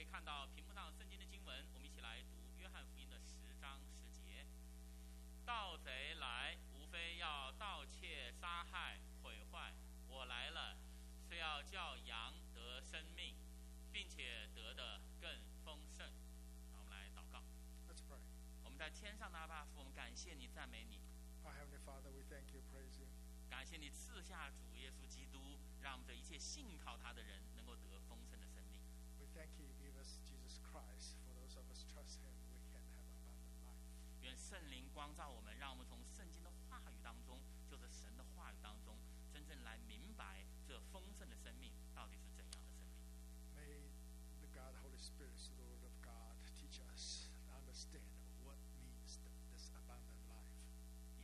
[0.00, 4.46] 可以看到屏幕上圣经的经文，我们一起来读约翰福音的十章十节。
[5.44, 9.74] 盗贼来，无非要盗窃、杀害、毁坏。
[10.08, 10.74] 我来了，
[11.28, 13.36] 是要叫羊得生命，
[13.92, 16.10] 并且得的更丰盛。
[16.72, 17.44] 让我们来祷告。
[17.86, 18.20] Let's pray.
[18.64, 21.02] 我们在天上的阿爸父，我们感谢你，赞美你
[21.44, 23.06] ，Our Heavenly Father, we thank you, praise you.
[23.50, 28.80] 感谢你赐下主耶稣基督，让我们这一切信靠他的人能够得丰盛的生命。
[29.20, 31.18] We thank you, give us Jesus Christ.
[31.26, 33.84] For those of us trust Him, we can have abundant life.
[34.22, 38.96] 愿圣灵光照我们，让我们从圣经的话语当中，就是神的话语当中，
[39.32, 42.96] 真正来明白这丰盛的生命到底是怎样的生命。
[43.56, 43.90] May
[44.40, 48.06] the God, Holy Spirit, the of God, teach us to understand
[48.44, 50.54] what means th- this abundant life.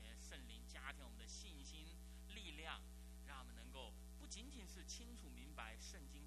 [0.03, 1.87] 也圣灵加添我们的信心、
[2.35, 2.81] 力量，
[3.27, 6.26] 让我们能够不仅仅是清楚明白圣经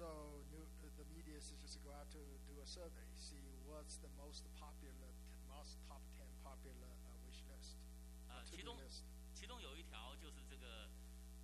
[0.00, 3.96] So new, uh, the media is just go out to do a survey, see what's
[3.98, 5.12] the most popular,
[5.48, 7.80] most top ten popular uh, wish list,
[8.28, 9.04] 呃， to 其 do 中 list.
[9.32, 10.88] 其中有一条就是这个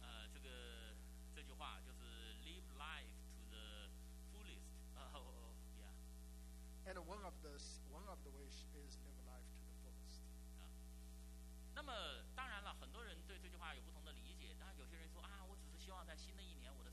[0.03, 0.95] 呃这个
[1.35, 3.89] 这句话就是 live life to the
[4.33, 4.69] fullest。
[4.97, 6.93] 呃哦哦，yeah。
[6.93, 7.57] And one of the
[7.89, 10.21] one of the wish is live life to the fullest.
[10.61, 10.69] 啊。
[11.75, 14.55] 那么当然了，很多人对这句话有不同的理解。
[14.59, 16.85] 当然，有些人说啊，我只是希望在新的一年，我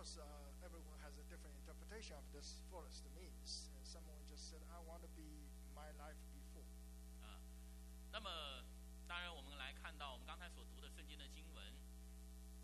[0.00, 0.24] course, uh,
[0.64, 3.68] everyone has a different interpretation of this fullest means.
[3.76, 6.68] And someone just said, "I want to be my life before."
[7.20, 7.40] 啊，
[8.12, 8.64] 那么
[9.06, 11.62] 当然，我们来看到我们刚才所读的圣经的经文，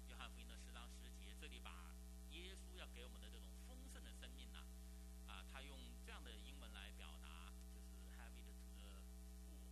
[0.08, 1.70] 约翰福音的十章十节，这里把
[2.30, 4.64] 耶稣要给我们的这种丰盛的生命呐、
[5.26, 9.62] 啊，他用这样的英文来表达，就是 have it to the full。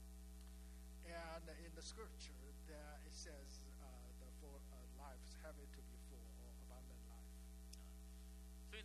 [1.07, 2.37] And in the scripture,
[2.69, 3.87] there it says uh,
[4.21, 5.83] the full uh, life have it to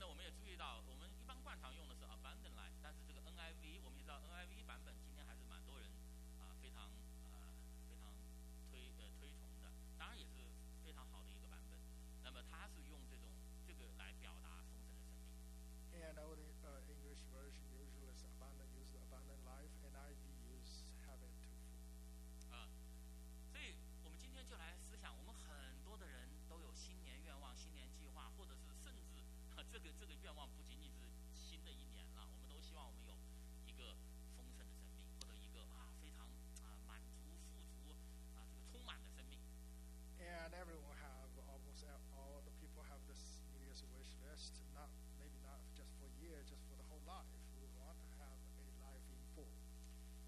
[0.00, 5.91] 那我们也注意到，我们一般惯常用的是 abundant life，但是这个 NIV 我们也知道 NIV 版本今天还是蛮多人
[6.41, 6.88] 啊非常
[7.37, 7.53] 啊
[7.87, 8.09] 非常
[8.72, 9.69] 推呃推崇的，
[9.99, 10.49] 当然也是
[10.83, 11.77] 非常好的一个版本。
[12.25, 13.28] 那么它是用这种
[13.66, 15.28] 这个来表达丰盛的生命。
[30.30, 33.18] 愿望不仅仅是新的一年了，我们都希望我们有
[33.66, 33.98] 一个
[34.38, 36.22] 丰盛的生命，或者一个啊非常
[36.62, 37.91] 啊满足、富足
[38.38, 39.42] 啊这个充满的生命。
[40.22, 41.82] And everyone have almost
[42.14, 44.62] all the people have this New Year's wish list.
[44.70, 44.86] Not
[45.18, 47.26] maybe not just for year, just for the whole life.
[47.58, 49.50] We want to have a life in full.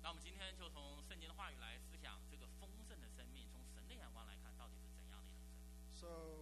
[0.03, 6.42] 那我们今天就从圣经的话语来思想这个丰盛的生命，从神的眼光来看，到底是怎样的一种生命？So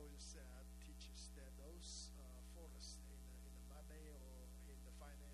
[0.00, 2.24] Goyal said, teaches that those uh,
[2.56, 5.29] forests uh, in the, in the Malay or in the finance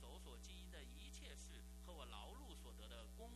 [0.00, 3.30] 手所经营的一切事和我劳碌所得的功，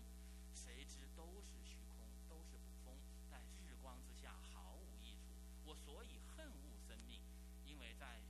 [0.53, 2.97] 谁知都是虚空，都是捕风，
[3.31, 5.35] 在日光之下毫无益处。
[5.65, 7.21] 我所以恨恶生命，
[7.65, 8.21] 因为在。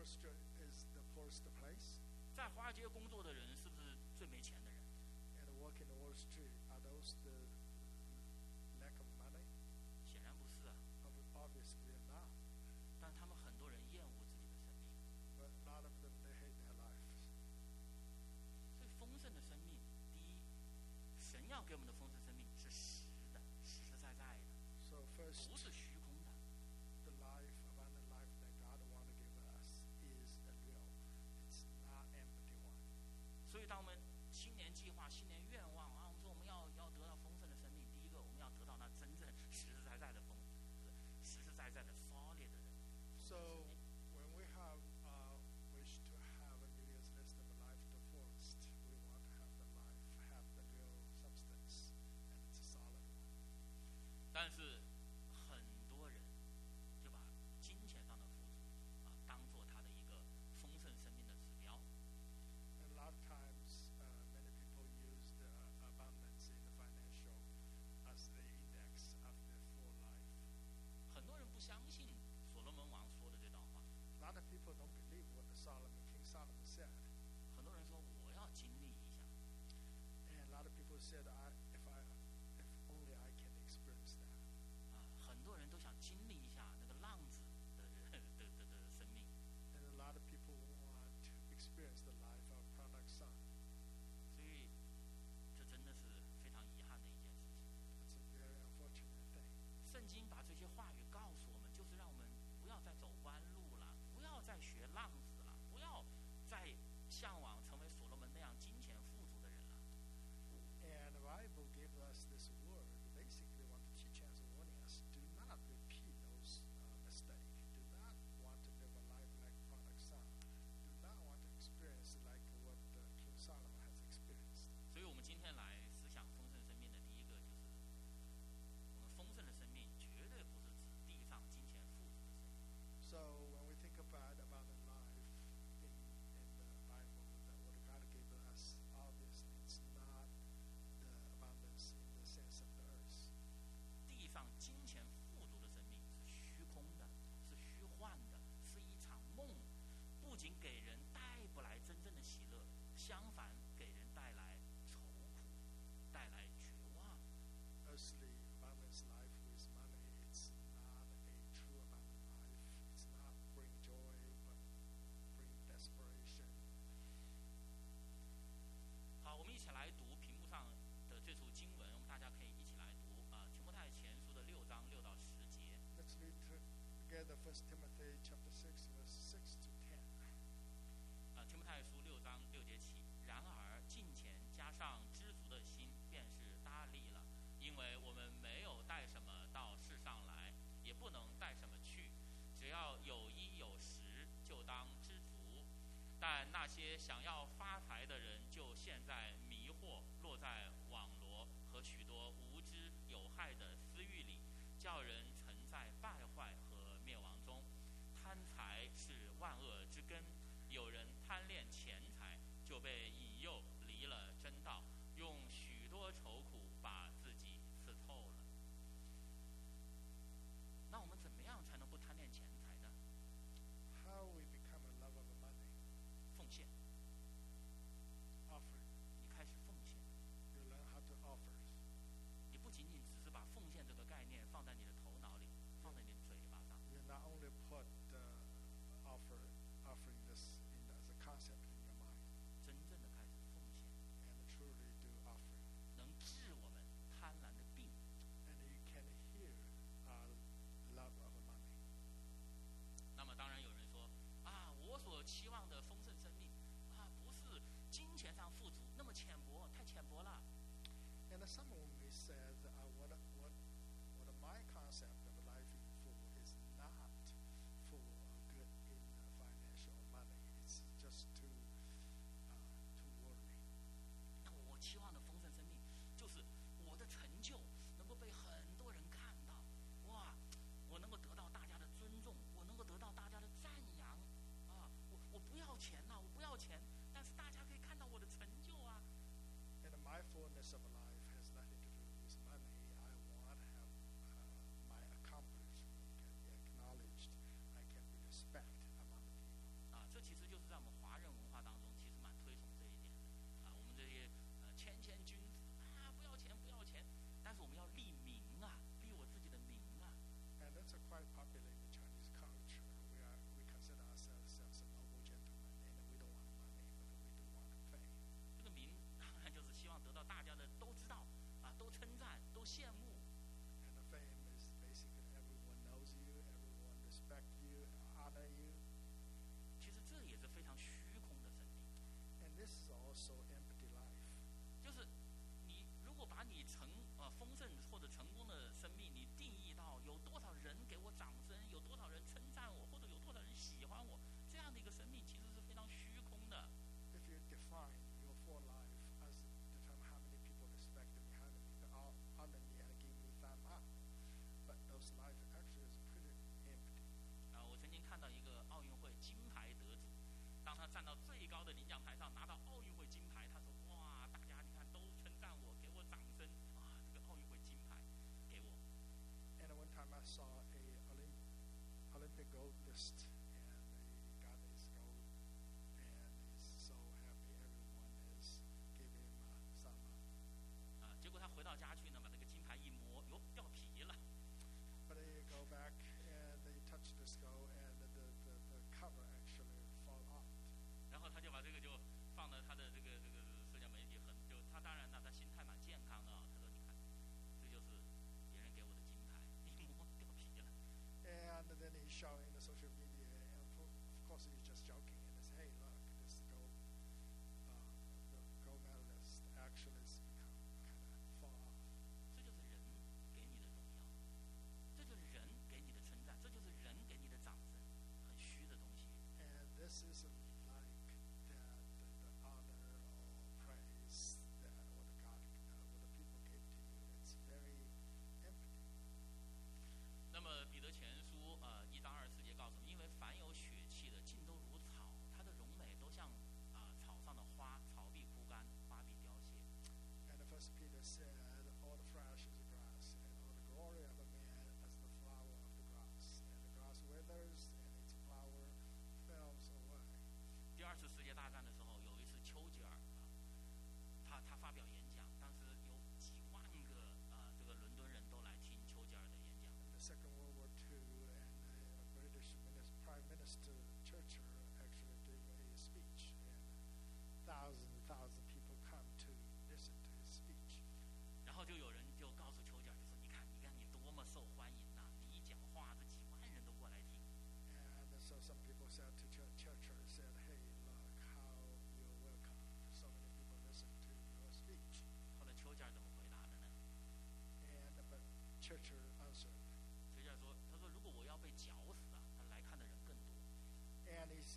[0.00, 0.32] forester
[0.64, 2.00] is the poorest place.
[2.34, 4.80] 在华尔街工作的人是不是最没钱的人
[5.36, 7.59] ？And working Wall Street are those the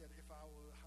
[0.04, 0.83] said, "If I were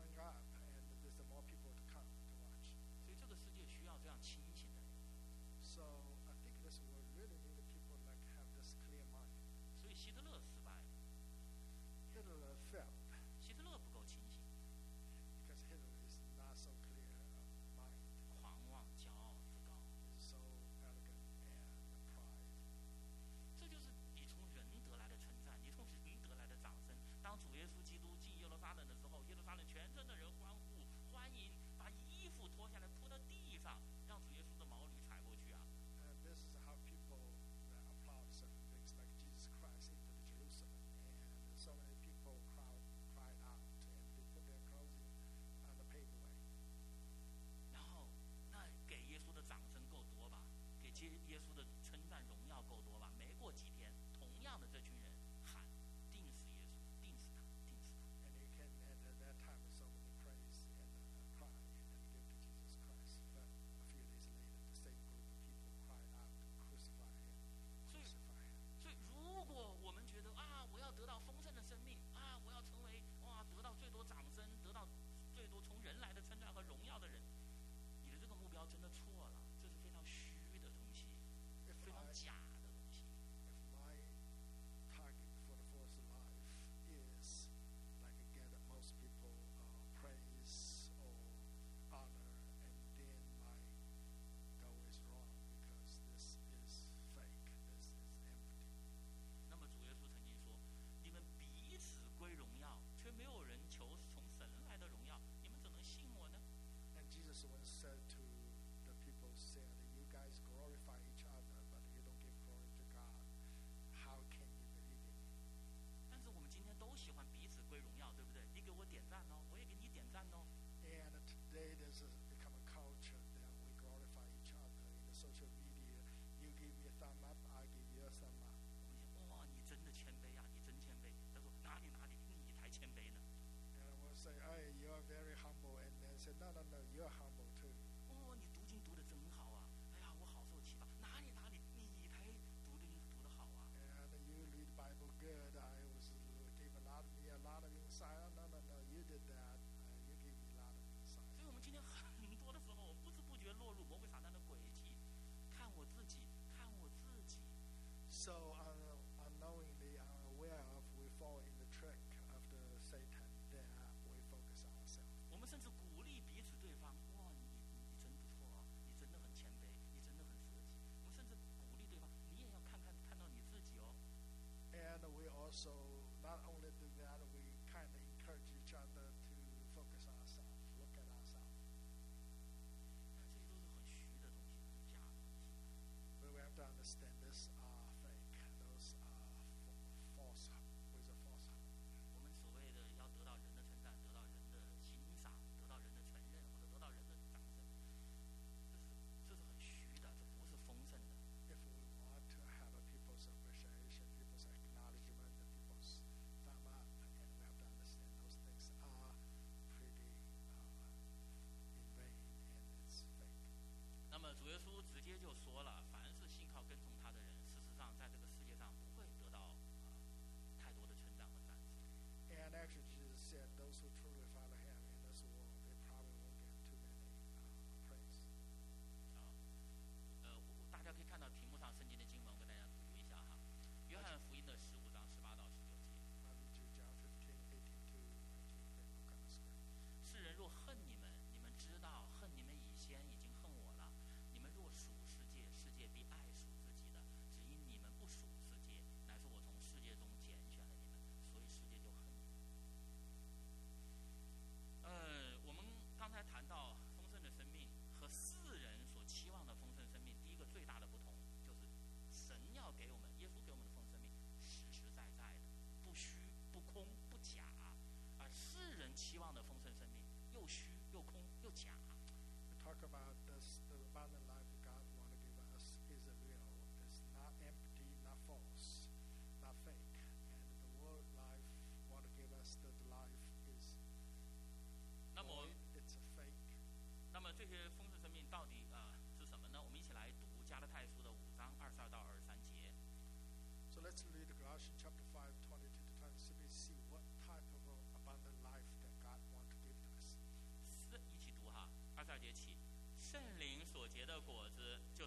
[215.26, 215.85] 就说了。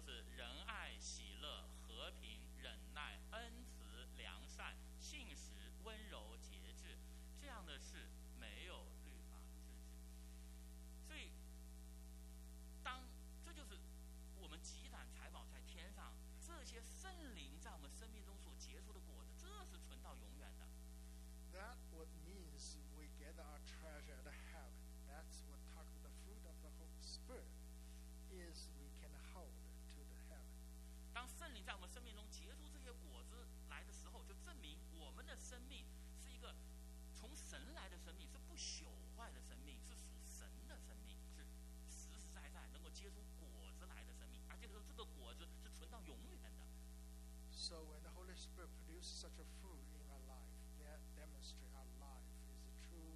[0.00, 6.96] 就是仁爱、喜乐、和平、忍耐、恩慈、良善、信实、温柔、节制，
[7.38, 8.08] 这样的事
[47.70, 51.86] So when the Holy Spirit produces such a fruit in our life, that demonstrates our
[52.02, 53.14] life is a true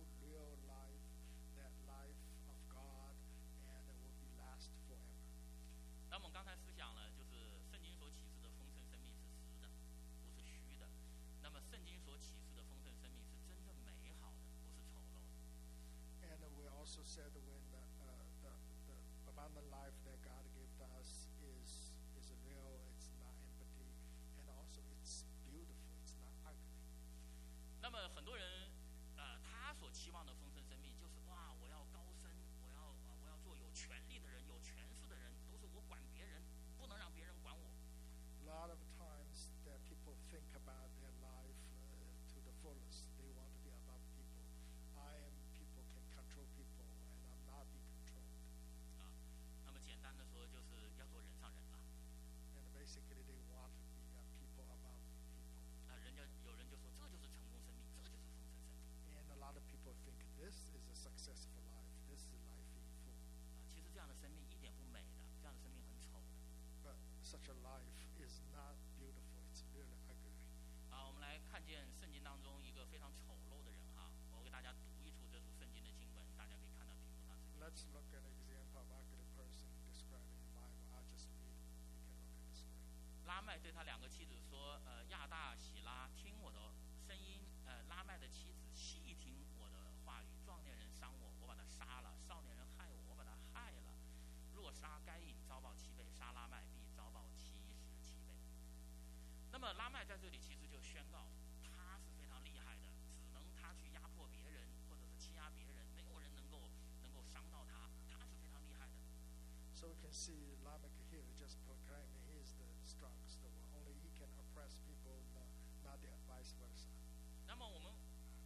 [117.47, 117.93] 那么我们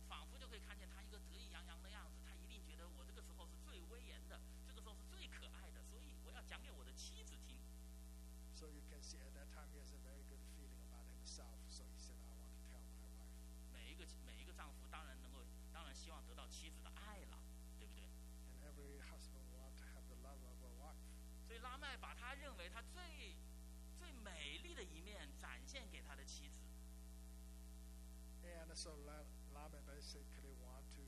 [0.09, 7.57] 仿佛就可以看见他一个得意洋洋的样子他一定觉得我这个时候是最威严的这个时候是最可爱的所以我要讲给我的妻子听。
[8.55, 13.07] Soyoucanseeatthattimey has a very good feeling about himself so he said i want to tell my
[13.16, 13.33] wife.
[13.72, 17.38] 每一个每一个丈夫当然能够当然希望得到妻子的爱了
[17.79, 18.05] 对不对？
[21.59, 23.37] 拉麦把他认为他最
[23.99, 26.59] 最美丽的一面展现给他的妻子。
[28.79, 31.03] So Laman basically want to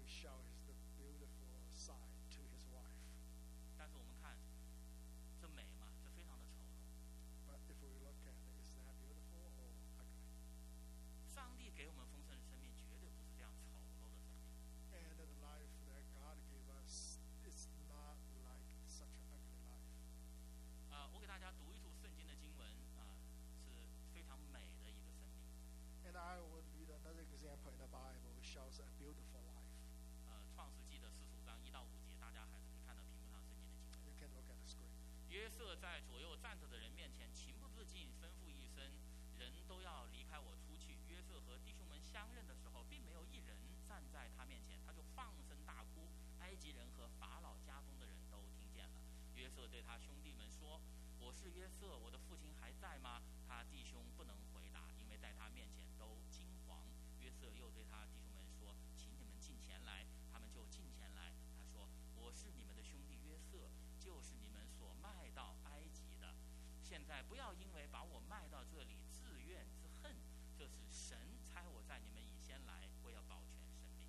[49.90, 50.80] 他兄弟们说
[51.18, 56.86] ：“我是约瑟，我的父亲还在吗？”他弟兄不能回答，因为在他面前都惊惶。
[57.18, 61.34] 约瑟又对他弟兄们说：“请你们进前来。”他们就进前来。
[61.58, 66.36] 他说：“我是你们的兄弟约瑟，就是你们所卖到埃及的。
[66.84, 70.14] 现在不要因为把我卖到这里自怨自恨，
[70.56, 74.06] 这是神差我在你们以先来，我要保全生命。”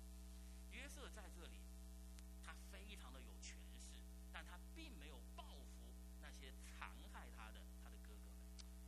[0.70, 1.58] 约瑟在这里，
[2.40, 3.98] 他非常的有权势，
[4.32, 5.20] 但他并没有
[6.41, 8.41] 些残害他的他的哥哥们。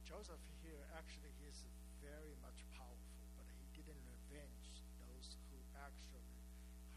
[0.05, 1.63] Joseph here actually he is
[2.01, 6.25] very much powerful, but he didn't revenge those who actually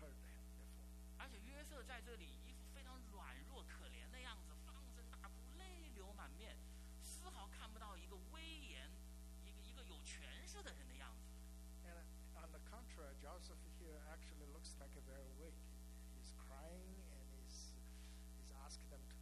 [0.01, 0.73] hurt him before.
[1.19, 6.57] 而且约瑟在这里一副非常软弱可怜的样子，放声大哭，泪流满面，
[7.03, 8.91] 丝毫看不到一个威严、
[9.45, 11.29] 一个一个有权势的人的样子。
[11.85, 11.99] And
[12.35, 15.55] on the contrary, Joseph here actually looks like a very weak.
[16.17, 17.75] He's crying and he's
[18.39, 19.16] he's asking them to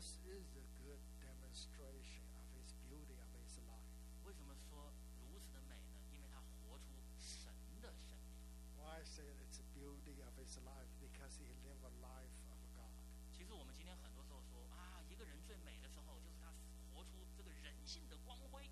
[0.00, 3.90] this is a good demonstration of his beauty of his life.
[4.24, 4.92] 为什么说
[5.30, 6.00] 如此的美呢？
[6.12, 8.34] 因为他活出神的生命。
[8.76, 10.90] Why I say it's the beauty of his life?
[11.00, 12.92] Because he lived a life of God.
[13.32, 16.52] 其实我们今天很多时候说啊，一个人最美的时候，就是他
[16.92, 18.68] 活出这个人性的光辉。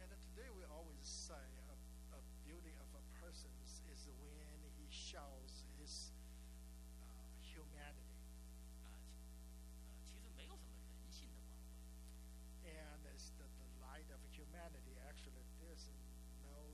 [0.00, 1.34] And today we always say
[1.68, 1.76] a,
[2.16, 6.12] a beauty of a person is when he shows his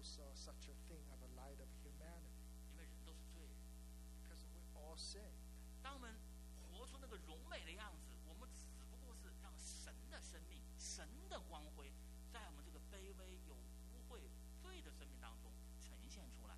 [0.05, 3.57] so, such a thing of a light of humanity 因为人都是罪人。
[4.21, 5.33] because we all sin.
[5.81, 6.13] 当我们
[6.69, 11.91] 活出那个荣美的样子，我们只不过是让神的生命、神的光辉，
[12.29, 14.21] 在我们这个卑微、有污秽、
[14.61, 15.51] 罪的生命当中
[15.81, 16.55] 呈现出来，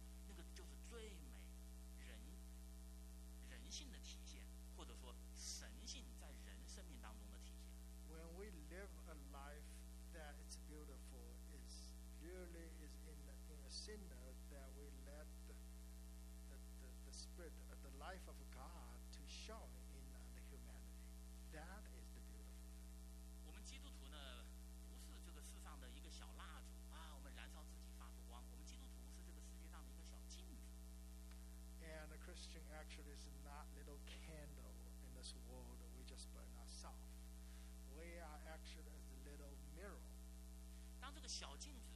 [41.38, 41.87] 小镜子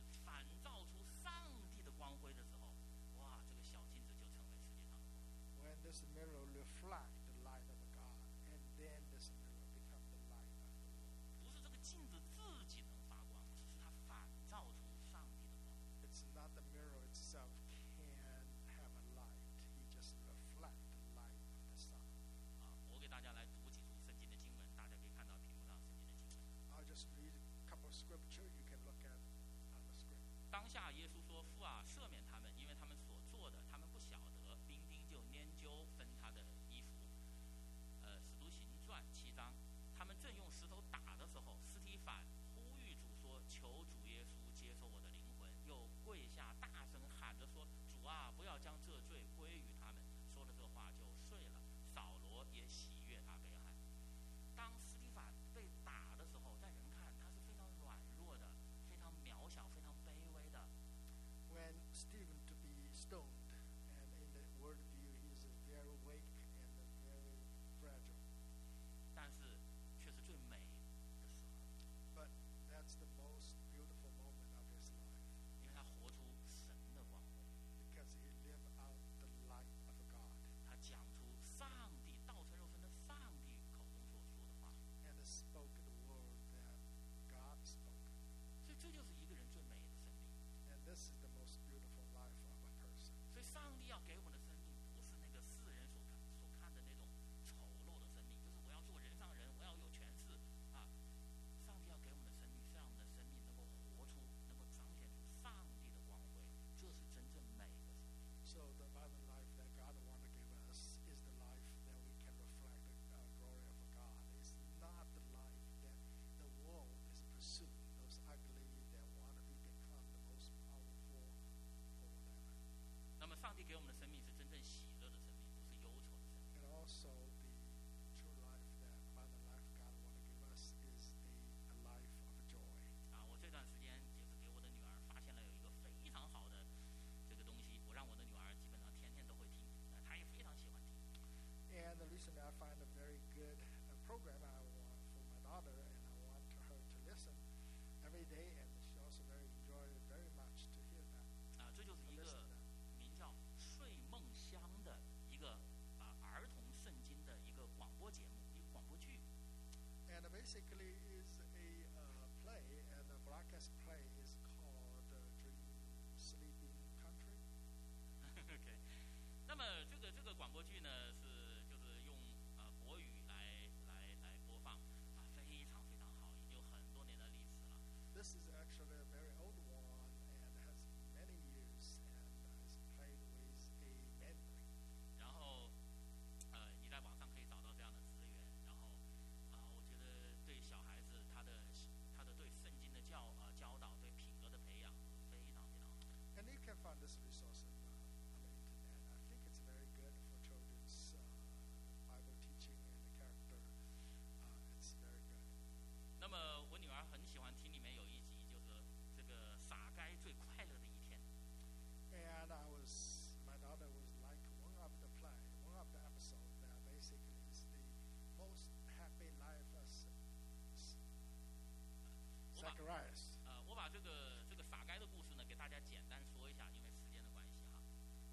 [223.45, 227.79] 呃，我把这个这个傻该的故事呢，给大家简单说一下，因为时间的关系哈。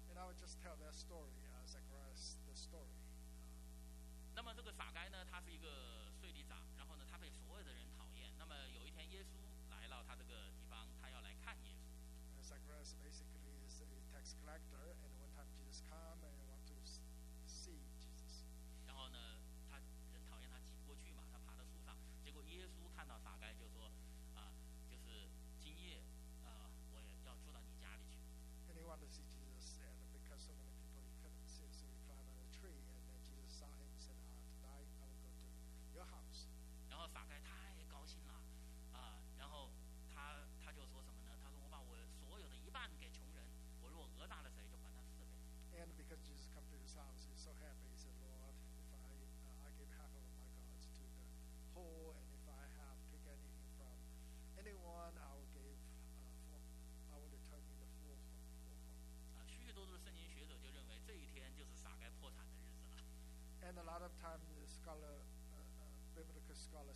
[0.09, 1.37] And I would just tell that story,
[1.67, 2.97] Zacchaeus' story.
[4.35, 8.33] 那么这个傻该呢，他是一个税吏长，然后呢，他被所有的人讨厌。
[8.37, 9.37] 那么有一天耶稣
[9.69, 12.41] 来到，他这个地方，他要来看耶稣。
[12.41, 16.28] Zacchaeus basically is a tax collector, and one time Jesus come.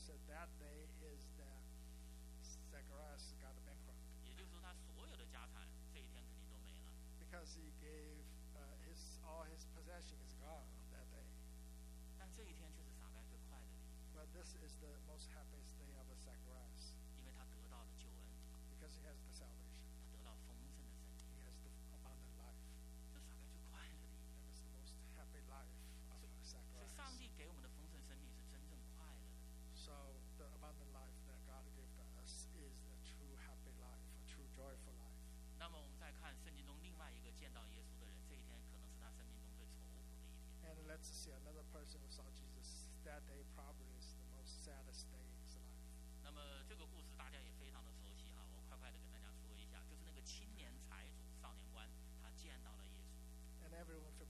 [0.04, 1.64] Said that day is that
[2.44, 5.64] Zacharias got bankrupt 也就是说他所有的家产
[5.94, 6.92] 这一天肯定都没了
[7.24, 8.20] ，because he gave
[8.58, 11.24] uh, his all his possession is gone that day.
[12.20, 18.28] 但这一天却是撒该最快乐的一 But this is the most happiest day of Zacharias 天，因为他得到了救恩。
[18.76, 19.63] because he has the salvation.
[36.20, 40.70] 看圣经中另外一个见到耶稣的人，这一天可能是他生命中最愁苦的一天。
[40.70, 45.24] And let's see another person who saw Jesus that day probably is the most saddest day
[45.24, 45.82] in his life.
[46.24, 51.88] 那么这个故事大家也非常的熟悉哈，我快快的跟大家说一下，就是那个青年财主少年官，
[52.22, 53.68] 他见到了耶稣。
[53.68, 54.23] And everyone.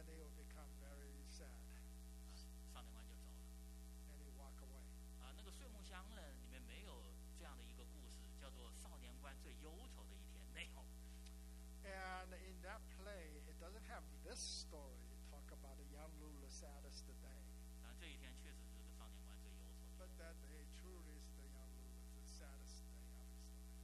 [0.00, 0.08] 他。
[2.80, 3.44] 少年官就走了
[4.08, 4.80] ，and he walk away。
[5.20, 7.02] 啊，那个睡梦乡呢，里面没有
[7.36, 10.40] 这样的一个故事，叫做《少年官最忧愁的一天》。
[10.54, 10.80] 没有。
[11.84, 14.96] And in that play, it doesn't have this story.
[15.28, 17.44] Talk about the young ruler saddest day.。
[17.98, 20.00] 这一天确实是少年官最忧愁的。
[20.00, 23.36] But that day truly is the young ruler's saddest day of his life。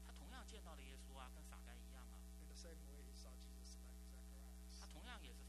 [0.07, 2.17] 他同样见到了耶稣啊，跟撒该一样啊。
[2.41, 4.81] In the same way he saw Jesus like Zacchaeus。
[4.81, 5.46] 他同样也是。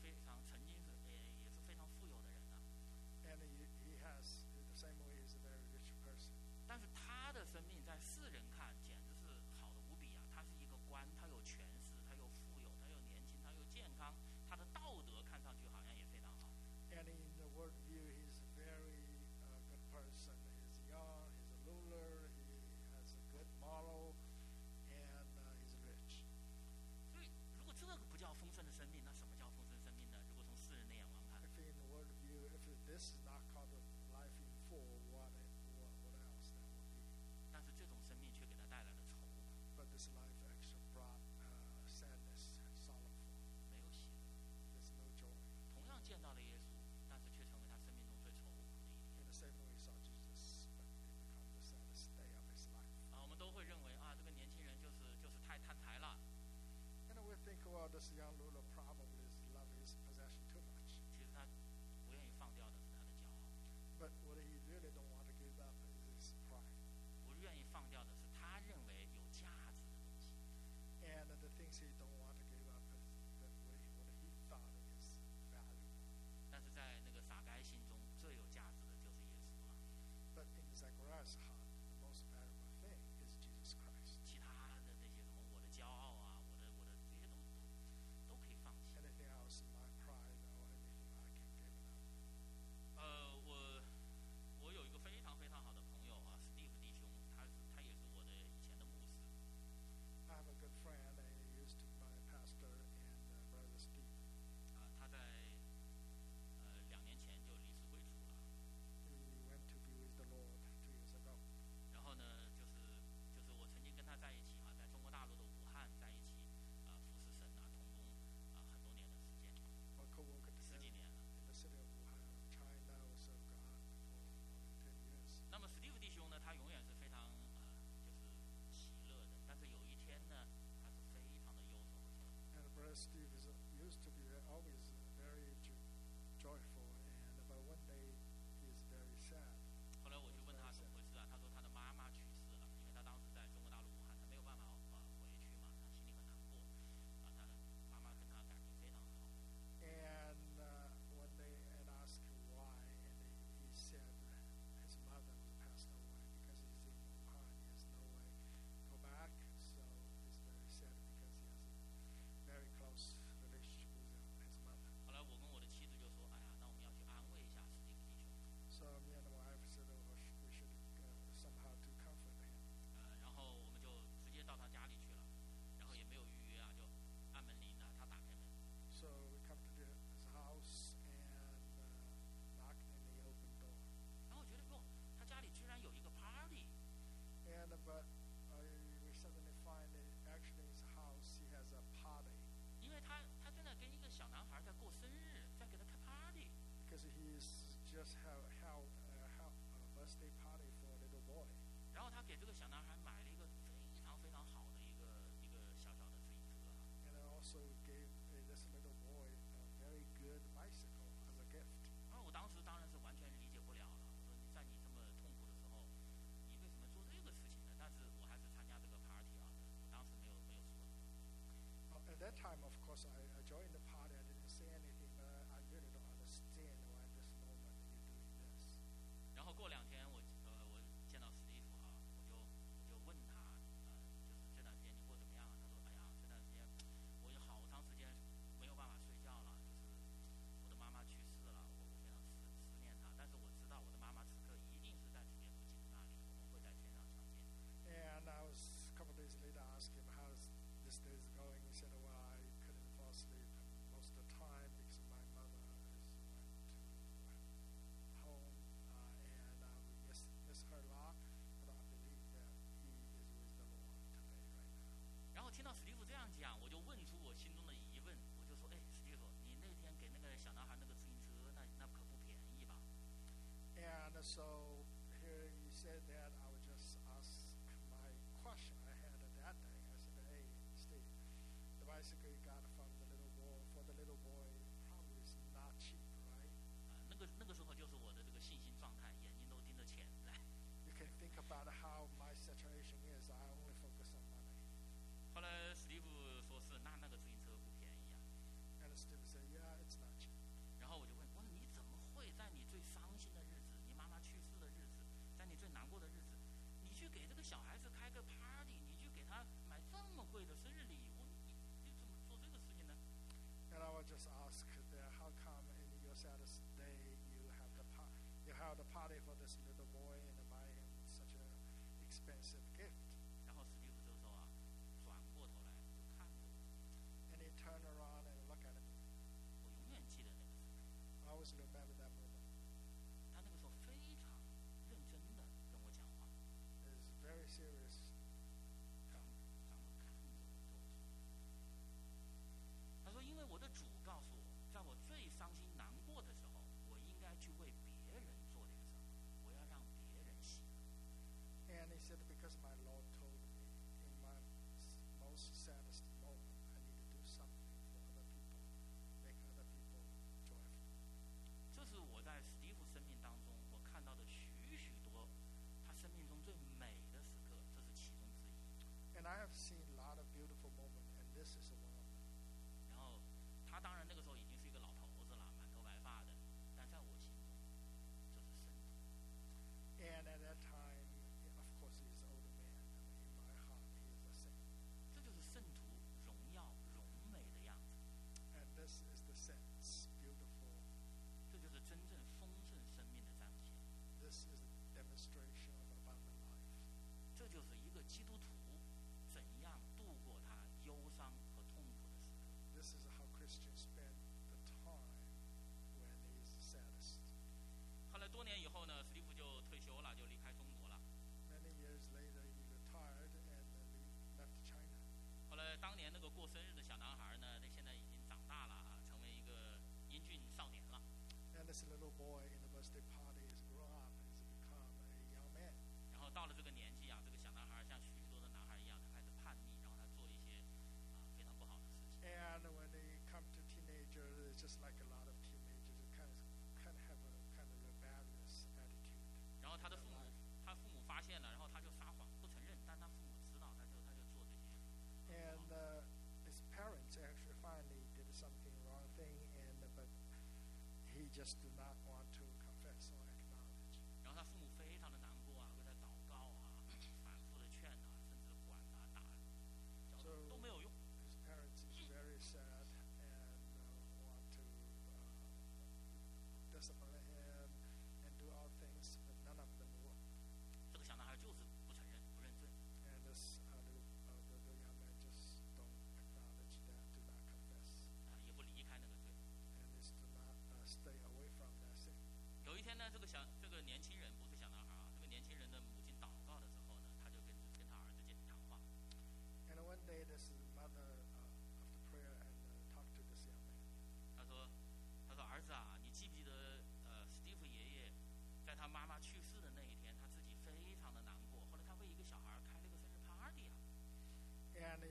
[322.18, 323.07] Expensive gift?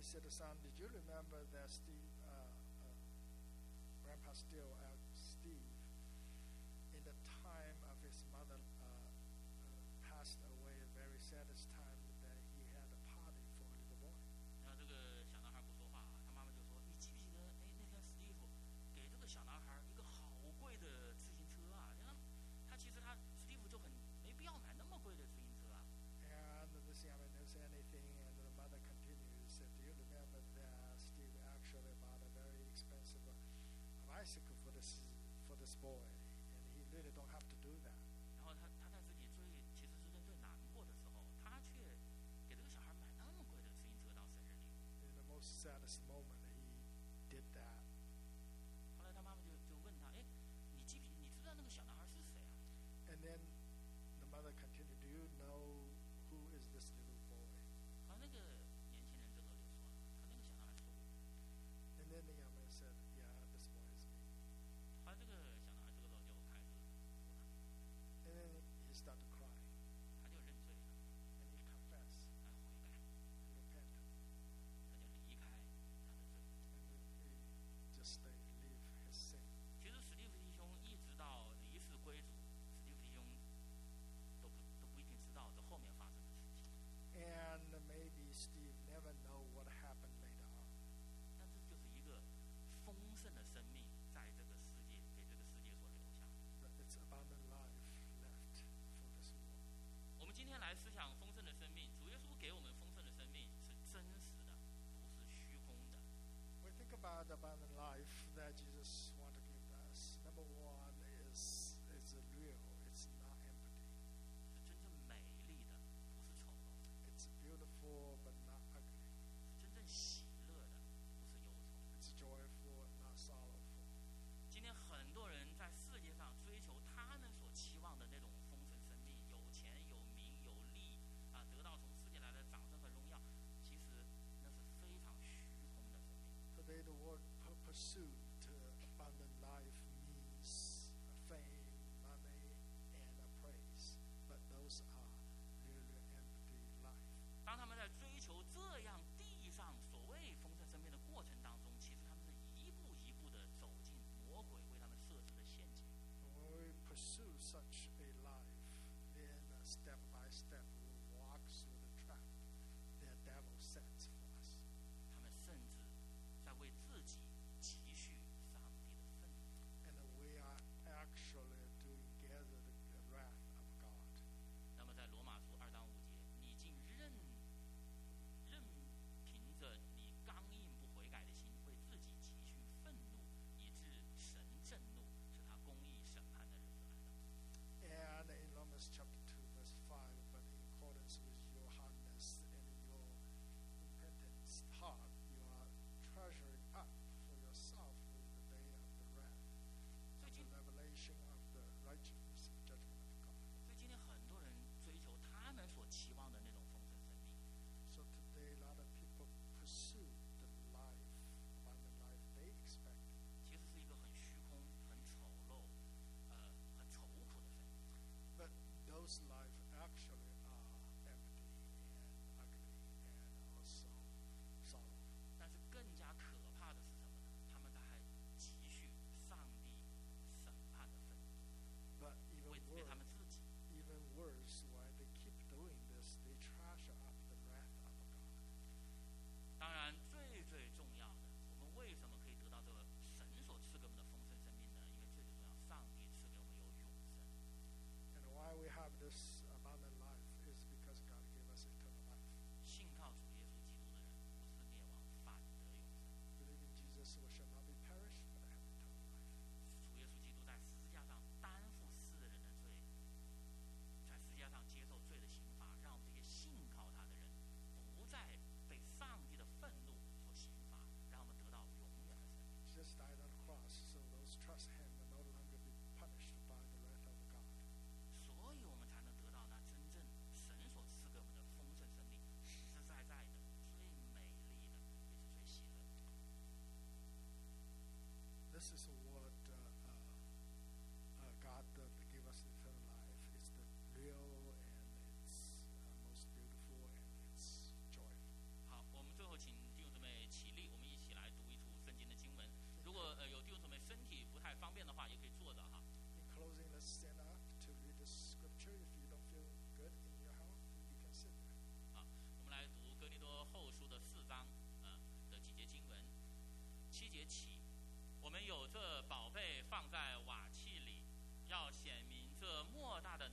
[0.06, 2.94] said to son, did you remember that Steve, uh, uh,
[4.06, 4.70] Grandpa still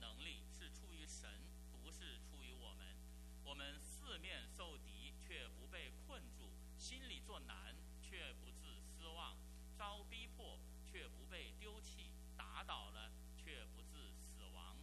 [0.04, 1.40] 能力是出于神，
[1.72, 2.94] 不是出于我们。
[3.42, 9.34] 我们四面受敌，却不被困住；心里作难，却不自失望；
[9.74, 14.76] 遭逼迫，却不被丢弃；打倒了，却不自死亡。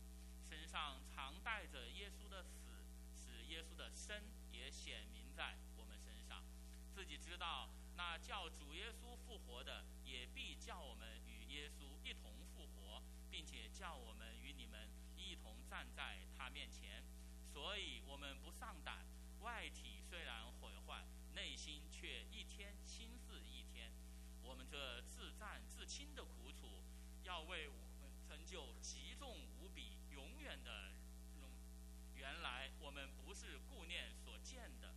[0.50, 6.44] 身上常带着耶稣的死，使耶稣的生也显明在我们身上。
[6.90, 14.90] 自己知道，那叫主耶稣复活的，也必叫我们与耶稣一同复活，并且叫我们与你们
[15.72, 17.02] 站在他面前。
[17.48, 19.06] 所以我们不上胆，
[19.40, 23.94] 外体虽然毁坏，内心却一天新似一天。
[24.44, 26.84] 我们这自战自轻的苦楚，
[27.24, 30.92] 要为我们成就极重无比、永远的。
[32.16, 34.94] 原来我们不是顾念所见的，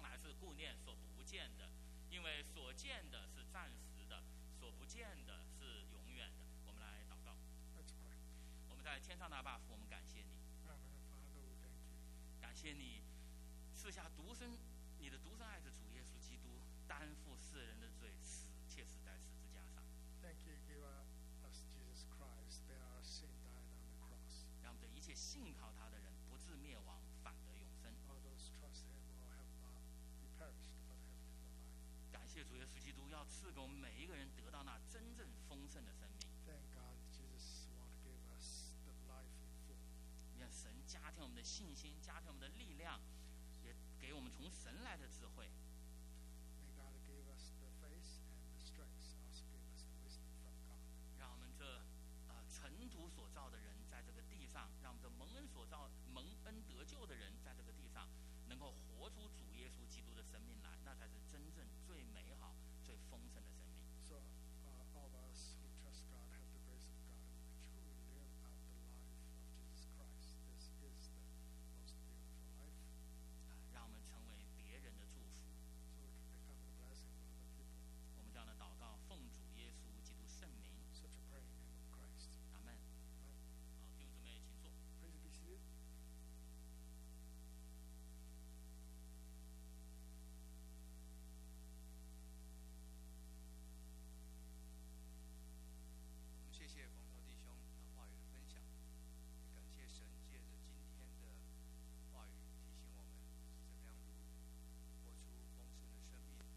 [0.00, 1.68] 乃是顾念所不见的，
[2.08, 4.22] 因为所见的是暂时的，
[4.58, 5.45] 所不见的
[8.86, 10.30] 在天上的阿爸父，我们感谢你。
[12.40, 13.02] 感谢你
[13.74, 14.56] 赐下独生
[15.00, 19.82] 你的独生爱子主耶稣基督，担负世人的罪，死切死在十字架上
[20.22, 20.86] ，Thank you, give
[21.42, 24.46] us Jesus Christ, our sin, died on the cross.
[24.62, 27.90] 让我们对一切信靠他的人不至灭亡，反得永生。
[28.06, 29.82] All those trust Him will have not
[30.22, 32.14] be perished, but have eternal life.
[32.14, 36.05] 感谢主耶稣基督要赐给我们每一个人得到那真正丰盛的生
[40.86, 43.00] 加添我们的信心，加添我们的力量，
[43.64, 45.50] 也给我们从神来的智慧，